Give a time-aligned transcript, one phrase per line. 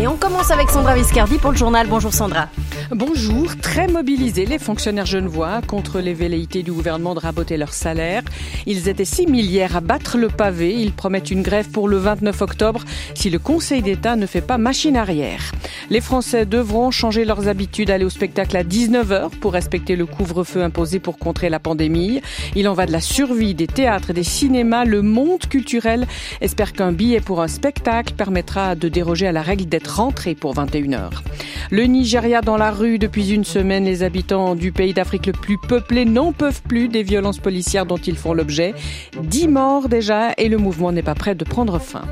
[0.00, 1.88] Et on commence avec Sandra Viscardi pour le journal.
[1.88, 2.48] Bonjour Sandra.
[2.92, 8.22] Bonjour, très mobilisés les fonctionnaires genevois contre les velléités du gouvernement de raboter leur salaire.
[8.64, 10.74] Ils étaient 6 hier à battre le pavé.
[10.74, 12.84] Ils promettent une grève pour le 29 octobre
[13.14, 15.52] si le Conseil d'État ne fait pas machine arrière.
[15.90, 20.62] Les Français devront changer leurs habitudes, aller au spectacle à 19h pour respecter le couvre-feu
[20.62, 22.22] imposé pour contrer la pandémie.
[22.54, 24.84] Il en va de la survie des théâtres et des cinémas.
[24.84, 26.06] Le monde culturel
[26.40, 30.54] espère qu'un billet pour un spectacle permettra de déroger à la règle d'être rentré pour
[30.54, 31.10] 21h.
[31.70, 33.84] Le Nigeria dans la rue depuis une semaine.
[33.84, 37.96] Les habitants du pays d'Afrique le plus peuplé n'en peuvent plus des violences policières dont
[37.96, 38.74] ils font l'objet.
[39.22, 42.04] Dix morts déjà et le mouvement n'est pas prêt de prendre fin.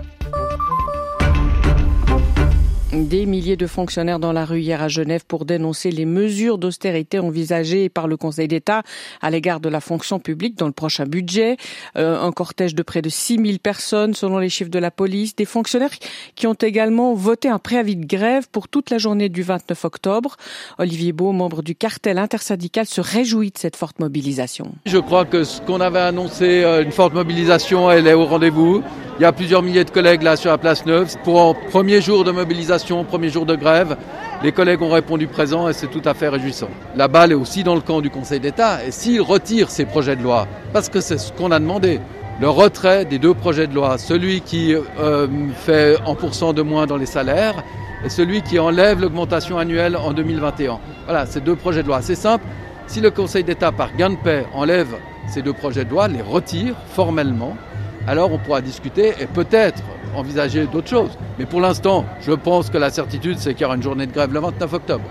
[2.97, 7.19] Des milliers de fonctionnaires dans la rue hier à Genève pour dénoncer les mesures d'austérité
[7.19, 8.85] envisagées par le Conseil d'État
[9.21, 11.59] à l'égard de la fonction publique dans le prochain budget.
[11.99, 15.37] Euh, un cortège de près de 6000 personnes selon les chiffres de la police.
[15.37, 15.91] Des fonctionnaires
[16.37, 20.37] qui ont également voté un préavis de grève pour toute la journée du 29 octobre.
[20.79, 24.73] Olivier Beau, membre du cartel intersyndical, se réjouit de cette forte mobilisation.
[24.87, 28.83] Je crois que ce qu'on avait annoncé, euh, une forte mobilisation, elle est au rendez-vous.
[29.19, 31.17] Il y a plusieurs milliers de collègues là sur la place Neuve.
[31.25, 33.97] Pour un premier jour de mobilisation, premier jour de grève,
[34.43, 36.69] les collègues ont répondu présent et c'est tout à fait réjouissant.
[36.97, 40.17] La balle est aussi dans le camp du Conseil d'État et s'il retire ces projets
[40.17, 41.99] de loi, parce que c'est ce qu'on a demandé,
[42.43, 46.85] le retrait des deux projets de loi, celui qui euh, fait en pourcent de moins
[46.87, 47.65] dans les salaires
[48.05, 50.79] et celui qui enlève l'augmentation annuelle en 2021.
[51.07, 52.03] Voilà, ces deux projets de loi.
[52.03, 52.45] C'est simple,
[52.87, 54.95] si le Conseil d'État, par gain de paix, enlève
[55.27, 57.57] ces deux projets de loi, les retire formellement,
[58.07, 59.83] alors on pourra discuter et peut-être
[60.15, 61.19] envisager d'autres choses.
[61.39, 64.13] Mais pour l'instant, je pense que la certitude, c'est qu'il y aura une journée de
[64.13, 65.05] grève le 29 octobre.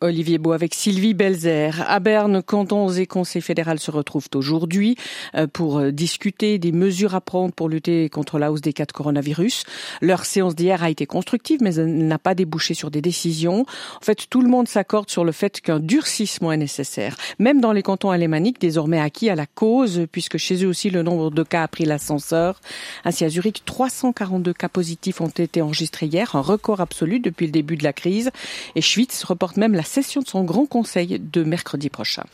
[0.00, 1.82] Olivier Beau avec Sylvie Belzer.
[1.88, 4.96] À Berne, cantons et conseils fédéral se retrouvent aujourd'hui
[5.34, 8.84] euh, pour euh, discuter des mesures à prendre pour lutter contre la hausse des cas
[8.84, 9.64] de coronavirus.
[10.00, 13.60] Leur séance d'hier a été constructive, mais elle n'a pas débouché sur des décisions.
[14.00, 17.16] En fait, tout le monde s'accorde sur le fait qu'un durcissement est nécessaire.
[17.38, 21.02] Même dans les cantons alémaniques, désormais acquis à la cause, puisque chez eux aussi le
[21.02, 22.60] nombre de cas a pris l'ascenseur.
[23.04, 27.52] Ainsi, à Zurich, 342 cas positifs ont été enregistrés hier, un record absolu depuis le
[27.52, 28.30] début de la crise.
[28.74, 32.24] Et Schwitz reporte même la session de son grand conseil de mercredi prochain.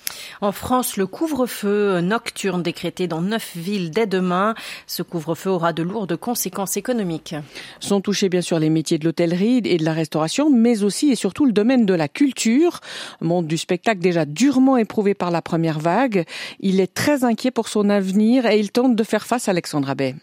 [0.41, 4.55] En France, le couvre-feu nocturne décrété dans neuf villes dès demain.
[4.87, 7.35] Ce couvre-feu aura de lourdes conséquences économiques.
[7.81, 11.17] Sont touchés bien sûr les métiers de l'hôtellerie et de la restauration, mais aussi et
[11.17, 12.81] surtout le domaine de la culture,
[13.21, 16.25] monde du spectacle déjà durement éprouvé par la première vague.
[16.61, 19.91] Il est très inquiet pour son avenir et il tente de faire face à Alexandre
[19.91, 20.15] Abbé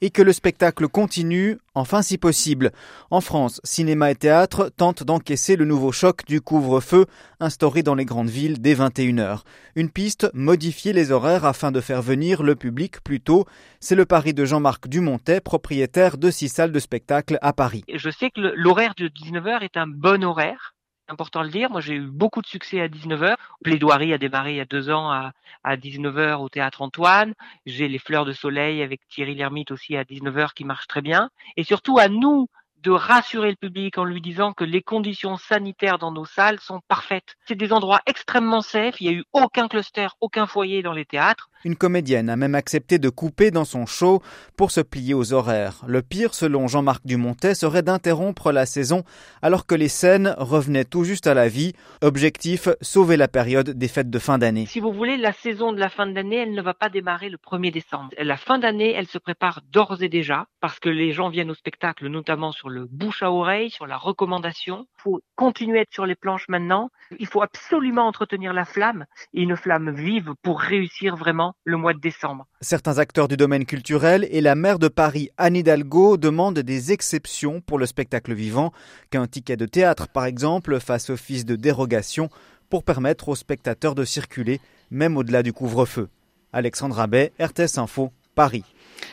[0.00, 2.72] et que le spectacle continue, enfin si possible.
[3.10, 7.06] En France, cinéma et théâtre tentent d'encaisser le nouveau choc du couvre-feu
[7.40, 9.42] instauré dans les grandes villes dès 21h.
[9.76, 13.44] Une piste, modifier les horaires afin de faire venir le public plus tôt.
[13.80, 17.84] C'est le pari de Jean-Marc Dumontet, propriétaire de six salles de spectacle à Paris.
[17.92, 20.74] Je sais que l'horaire de 19h est un bon horaire
[21.08, 21.70] important de le dire.
[21.70, 23.36] Moi, j'ai eu beaucoup de succès à 19h.
[23.62, 25.32] Plaidoirie a démarré il y a deux ans à,
[25.64, 27.34] à 19h au Théâtre Antoine.
[27.66, 31.30] J'ai les Fleurs de Soleil avec Thierry Lhermitte aussi à 19h qui marche très bien.
[31.56, 32.48] Et surtout à nous
[32.82, 36.80] de rassurer le public en lui disant que les conditions sanitaires dans nos salles sont
[36.86, 37.36] parfaites.
[37.46, 41.04] C'est des endroits extrêmement safe, il n'y a eu aucun cluster, aucun foyer dans les
[41.04, 41.50] théâtres.
[41.64, 44.22] Une comédienne a même accepté de couper dans son show
[44.56, 45.82] pour se plier aux horaires.
[45.88, 49.02] Le pire, selon Jean-Marc Dumontet, serait d'interrompre la saison
[49.42, 51.72] alors que les scènes revenaient tout juste à la vie.
[52.00, 54.66] Objectif, sauver la période des fêtes de fin d'année.
[54.66, 57.38] Si vous voulez, la saison de la fin d'année, elle ne va pas démarrer le
[57.38, 58.10] 1er décembre.
[58.18, 61.54] La fin d'année, elle se prépare d'ores et déjà parce que les gens viennent au
[61.54, 64.86] spectacle, notamment sur le bouche à oreille, sur la recommandation.
[64.98, 66.90] Il faut continuer à être sur les planches maintenant.
[67.18, 71.94] Il faut absolument entretenir la flamme et une flamme vive pour réussir vraiment le mois
[71.94, 72.46] de décembre.
[72.60, 77.60] Certains acteurs du domaine culturel et la maire de Paris, Anne Hidalgo, demandent des exceptions
[77.60, 78.72] pour le spectacle vivant,
[79.10, 82.28] qu'un ticket de théâtre par exemple fasse office de dérogation
[82.70, 84.60] pour permettre aux spectateurs de circuler,
[84.90, 86.08] même au-delà du couvre-feu.
[86.52, 88.64] Alexandre Abbé, RTS Info, Paris.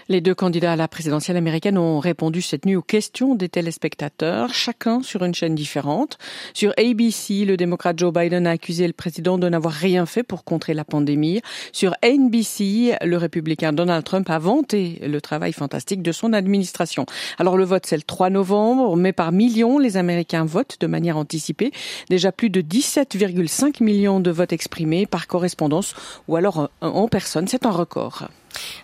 [0.07, 4.53] Les deux candidats à la présidentielle américaine ont répondu cette nuit aux questions des téléspectateurs,
[4.53, 6.17] chacun sur une chaîne différente.
[6.53, 10.43] Sur ABC, le démocrate Joe Biden a accusé le président de n'avoir rien fait pour
[10.43, 11.41] contrer la pandémie.
[11.71, 17.05] Sur NBC, le républicain Donald Trump a vanté le travail fantastique de son administration.
[17.39, 21.17] Alors le vote, c'est le 3 novembre, mais par millions, les Américains votent de manière
[21.17, 21.71] anticipée.
[22.09, 25.95] Déjà plus de 17,5 millions de votes exprimés par correspondance
[26.27, 27.47] ou alors en personne.
[27.47, 28.27] C'est un record.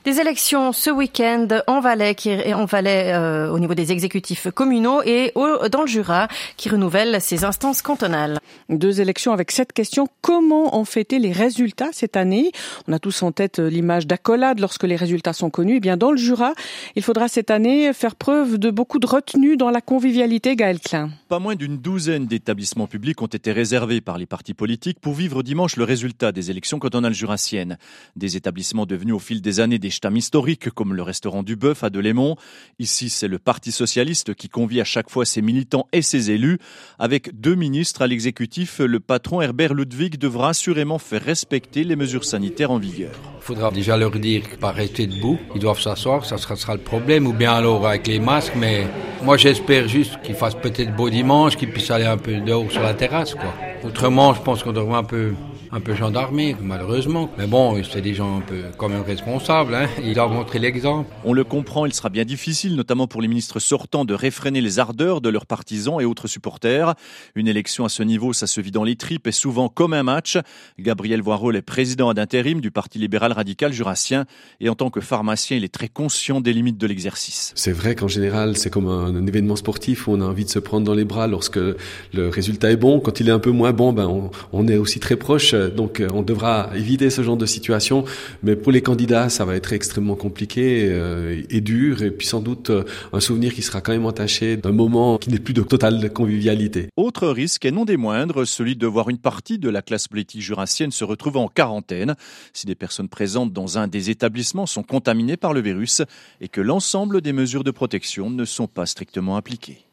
[0.05, 5.01] Des élections ce week-end en Valais, qui, en Valais euh, au niveau des exécutifs communaux
[5.03, 6.27] et au, dans le Jura,
[6.57, 8.39] qui renouvelle ses instances cantonales.
[8.69, 12.51] Deux élections avec cette question comment en fêter les résultats cette année?
[12.87, 15.75] On a tous en tête l'image d'accolade lorsque les résultats sont connus.
[15.77, 16.53] Eh bien, dans le Jura,
[16.95, 20.55] il faudra cette année faire preuve de beaucoup de retenue dans la convivialité.
[20.55, 21.11] Gaël Klein.
[21.29, 25.43] Pas moins d'une douzaine d'établissements publics ont été réservés par les partis politiques pour vivre
[25.43, 27.77] dimanche le résultat des élections cantonales jurassiennes.
[28.15, 31.83] Des établissements devenus au fil des années des ch'tams historiques comme le restaurant du Bœuf
[31.83, 32.35] à Delémont.
[32.79, 36.59] Ici, c'est le Parti socialiste qui convie à chaque fois ses militants et ses élus.
[36.99, 42.25] Avec deux ministres à l'exécutif, le patron Herbert Ludwig devra assurément faire respecter les mesures
[42.25, 43.11] sanitaires en vigueur.
[43.37, 45.39] Il faudra déjà leur dire pas rester debout.
[45.55, 47.25] Ils doivent s'asseoir, ça sera, sera, le problème.
[47.25, 48.53] Ou bien alors avec les masques.
[48.55, 48.85] Mais
[49.23, 52.81] moi, j'espère juste qu'ils fassent peut-être beau dimanche, qu'ils puissent aller un peu dehors sur
[52.81, 53.33] la terrasse.
[53.33, 53.53] Quoi.
[53.83, 55.33] Autrement, je pense qu'on devrait un peu
[55.71, 57.29] un peu gendarmé, malheureusement.
[57.37, 59.73] Mais bon, c'est des gens un peu quand même responsables.
[59.73, 59.87] Hein.
[60.03, 61.09] Ils doivent montrer l'exemple.
[61.23, 64.79] On le comprend, il sera bien difficile, notamment pour les ministres sortants, de réfréner les
[64.79, 66.93] ardeurs de leurs partisans et autres supporters.
[67.35, 70.03] Une élection à ce niveau, ça se vit dans les tripes et souvent comme un
[70.03, 70.37] match.
[70.77, 74.25] Gabriel Voirol est président d'intérim du Parti libéral radical jurassien
[74.59, 77.53] et en tant que pharmacien, il est très conscient des limites de l'exercice.
[77.55, 80.49] C'est vrai qu'en général, c'est comme un, un, événement sportif où on a envie de
[80.49, 82.99] se prendre dans les bras lorsque le résultat est bon.
[82.99, 85.99] Quand il est un peu moins bon, ben on, on est aussi très proche donc
[85.99, 88.05] euh, on devra éviter ce genre de situation.
[88.43, 92.41] Mais pour les candidats, ça va être extrêmement compliqué euh, et dur, et puis sans
[92.41, 95.61] doute euh, un souvenir qui sera quand même entaché d'un moment qui n'est plus de
[95.61, 96.89] totale convivialité.
[96.97, 100.41] Autre risque, et non des moindres, celui de voir une partie de la classe politique
[100.41, 102.15] jurassienne se retrouver en quarantaine
[102.53, 106.01] si des personnes présentes dans un des établissements sont contaminées par le virus
[106.39, 109.85] et que l'ensemble des mesures de protection ne sont pas strictement appliquées.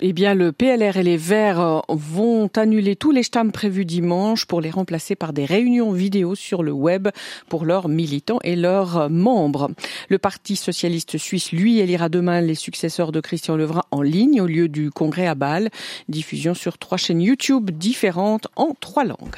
[0.00, 4.46] Eh bien, le PLR et les Verts euh, vont annuler tous les stams prévus dimanche
[4.46, 7.08] pour les remplacer par des réunions vidéo sur le web
[7.48, 9.70] pour leurs militants et leurs membres.
[10.08, 14.46] Le Parti socialiste suisse, lui, élira demain les successeurs de Christian Levrin en ligne au
[14.46, 15.70] lieu du congrès à Bâle.
[16.08, 19.36] Diffusion sur trois chaînes YouTube différentes en trois langues.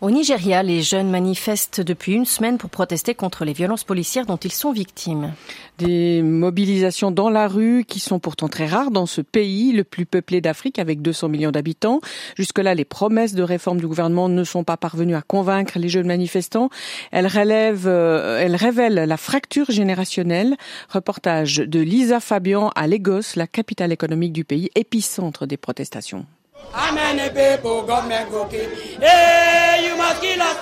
[0.00, 4.38] Au Nigeria, les jeunes manifestent depuis une semaine pour protester contre les violences policières dont
[4.38, 5.34] ils sont victimes.
[5.76, 10.06] Des mobilisations dans la rue qui sont pourtant très rares dans ce pays, le plus
[10.06, 12.00] peuplé d'Afrique avec 200 millions d'habitants.
[12.34, 16.06] Jusque-là, les promesses de réforme du gouvernement ne sont pas parvenues à convaincre les jeunes
[16.06, 16.70] manifestants.
[17.10, 20.56] Elles, relèvent, euh, elles révèlent la fracture générationnelle.
[20.88, 26.24] Reportage de Lisa Fabian à Lagos, la capitale économique du pays, épicentre des protestations.
[26.72, 28.70] How many people government go kill?
[29.00, 30.56] Hey, you must kill us,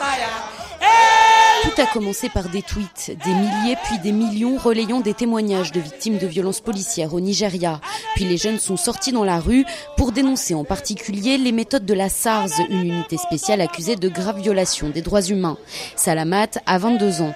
[1.62, 5.80] tout a commencé par des tweets, des milliers puis des millions relayant des témoignages de
[5.80, 7.80] victimes de violences policières au Nigeria.
[8.14, 9.64] Puis les jeunes sont sortis dans la rue
[9.96, 14.40] pour dénoncer en particulier les méthodes de la SARS, une unité spéciale accusée de graves
[14.40, 15.56] violations des droits humains.
[15.96, 17.34] Salamat a 22 ans.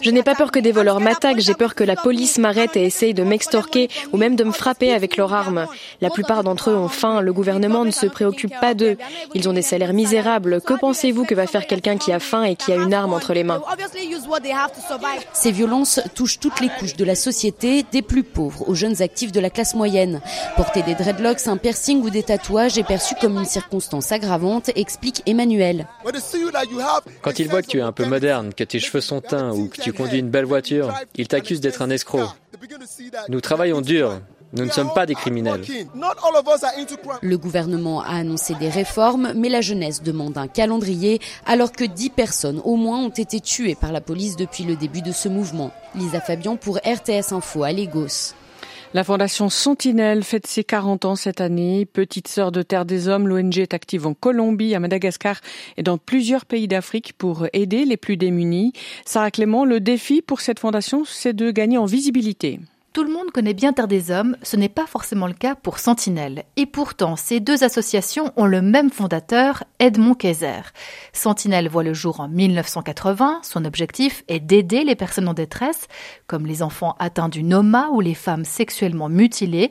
[0.00, 2.84] Je n'ai pas peur que des voleurs m'attaquent, j'ai peur que la police m'arrête et
[2.84, 5.66] essaye de m'extorquer ou même de me frapper avec leurs armes.
[6.00, 8.96] La plupart d'entre eux ont faim, le gouvernement ne se préoccupe pas d'eux.
[9.34, 10.60] Ils ont des salaires misérables.
[10.60, 13.32] Que pensez-vous que va faire quelqu'un qui a faim et qui a une arme entre
[13.32, 13.62] les mains.
[15.32, 19.32] Ces violences touchent toutes les couches de la société, des plus pauvres aux jeunes actifs
[19.32, 20.20] de la classe moyenne.
[20.56, 25.22] Porter des dreadlocks, un piercing ou des tatouages est perçu comme une circonstance aggravante, explique
[25.26, 25.86] Emmanuel.
[27.22, 29.68] Quand ils voient que tu es un peu moderne, que tes cheveux sont teints ou
[29.68, 32.28] que tu conduis une belle voiture, ils t'accusent d'être un escroc.
[33.28, 34.20] Nous travaillons dur,
[34.52, 35.62] nous ne sommes pas des criminels.
[37.22, 42.10] Le gouvernement a annoncé des réformes, mais la jeunesse demande un calendrier, alors que 10
[42.10, 45.70] personnes au moins ont été tuées par la police depuis le début de ce mouvement.
[45.94, 48.34] Lisa Fabian pour RTS Info à Lagos.
[48.92, 51.86] La Fondation Sentinelle fête ses 40 ans cette année.
[51.86, 55.40] Petite sœur de Terre des Hommes, l'ONG est active en Colombie, à Madagascar
[55.76, 58.72] et dans plusieurs pays d'Afrique pour aider les plus démunis.
[59.04, 62.58] Sarah Clément, le défi pour cette fondation, c'est de gagner en visibilité.
[62.92, 65.78] Tout le monde connaît bien Terre des Hommes, ce n'est pas forcément le cas pour
[65.78, 66.42] Sentinelle.
[66.56, 70.62] Et pourtant, ces deux associations ont le même fondateur, Edmond Kayser.
[71.12, 73.42] Sentinelle voit le jour en 1980.
[73.44, 75.86] Son objectif est d'aider les personnes en détresse,
[76.26, 79.70] comme les enfants atteints du noma ou les femmes sexuellement mutilées,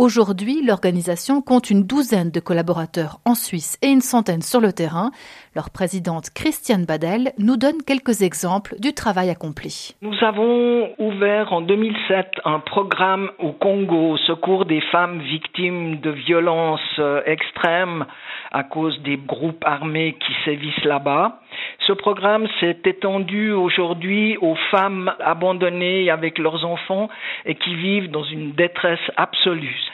[0.00, 5.10] Aujourd'hui, l'organisation compte une douzaine de collaborateurs en Suisse et une centaine sur le terrain.
[5.56, 9.96] Leur présidente Christiane Badel nous donne quelques exemples du travail accompli.
[10.00, 16.10] Nous avons ouvert en 2007 un programme au Congo au secours des femmes victimes de
[16.10, 18.06] violences euh, extrêmes
[18.52, 21.40] à cause des groupes armés qui sévissent là-bas.
[21.88, 27.08] Ce programme s'est étendu aujourd'hui aux femmes abandonnées avec leurs enfants
[27.46, 29.87] et qui vivent dans une détresse absolue.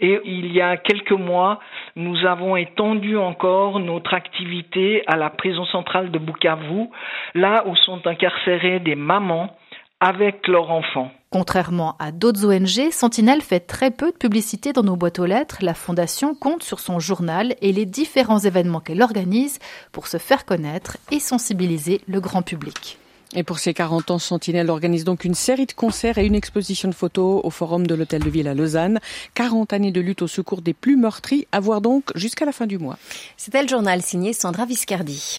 [0.00, 1.60] Et il y a quelques mois,
[1.96, 6.88] nous avons étendu encore notre activité à la prison centrale de Bukavu,
[7.34, 9.56] là où sont incarcérées des mamans
[10.00, 11.10] avec leurs enfants.
[11.30, 15.58] Contrairement à d'autres ONG, Sentinelle fait très peu de publicité dans nos boîtes aux lettres.
[15.62, 19.58] La Fondation compte sur son journal et les différents événements qu'elle organise
[19.92, 22.98] pour se faire connaître et sensibiliser le grand public.
[23.36, 26.88] Et pour ses 40 ans, Sentinelle organise donc une série de concerts et une exposition
[26.88, 29.00] de photos au forum de l'Hôtel de Ville à Lausanne.
[29.34, 32.66] 40 années de lutte au secours des plus meurtris, à voir donc jusqu'à la fin
[32.66, 32.96] du mois.
[33.36, 35.32] C'était le journal signé Sandra Viscardi.